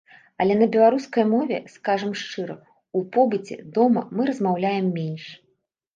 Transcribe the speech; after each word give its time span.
Але 0.43 0.53
на 0.61 0.67
беларускай 0.75 1.25
мове, 1.33 1.59
скажам 1.75 2.11
шчыра, 2.21 2.57
у 3.01 3.05
побыце, 3.19 3.55
дома 3.77 4.01
мы 4.15 4.21
размаўляем 4.31 4.93
менш. 5.01 5.23